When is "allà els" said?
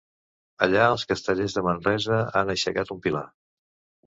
0.67-1.03